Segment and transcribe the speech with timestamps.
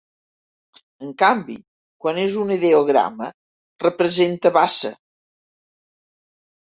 [1.07, 1.57] En canvi,
[2.05, 3.29] quan és un ideograma,
[3.87, 4.95] representa bassa.